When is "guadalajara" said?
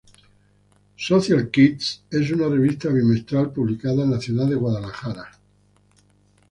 4.55-5.31